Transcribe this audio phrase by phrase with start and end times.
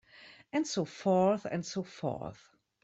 [0.51, 2.43] And so forth and so forth.